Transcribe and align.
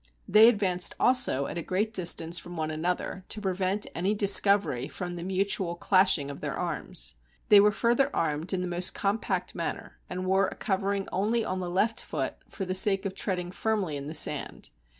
They 0.27 0.49
advanced 0.49 0.95
also 0.99 1.45
at 1.45 1.59
a 1.59 1.61
great 1.61 1.93
distance 1.93 2.39
from 2.39 2.57
one 2.57 2.71
another, 2.71 3.23
to 3.29 3.39
prevent 3.39 3.85
any 3.93 4.15
discovery 4.15 4.87
from 4.87 5.15
the 5.15 5.21
mutual 5.21 5.75
clashing 5.75 6.31
of 6.31 6.41
their 6.41 6.57
arms. 6.57 7.13
They 7.49 7.59
were 7.59 7.71
further 7.71 8.09
armed 8.11 8.51
in 8.51 8.61
the 8.61 8.67
most 8.67 8.95
com 8.95 9.19
pact 9.19 9.53
manner, 9.53 9.99
and 10.09 10.25
wore 10.25 10.47
a 10.47 10.55
covering 10.55 11.07
only 11.11 11.45
on 11.45 11.59
the 11.59 11.69
left 11.69 12.01
foot, 12.01 12.33
for 12.49 12.65
the 12.65 12.73
sake 12.73 13.05
of 13.05 13.13
treading 13.13 13.51
firmly 13.51 13.95
in 13.95 14.07
the 14.07 14.15
sand. 14.15 14.71